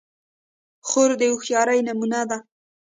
خور 0.87 1.09
د 1.19 1.21
هوښیارۍ 1.31 1.79
نمونه 1.87 2.19
ده. 2.29 2.37